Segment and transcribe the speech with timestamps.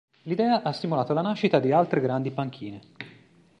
[0.23, 2.81] L'idea ha stimolato la nascita di altre grandi panchine.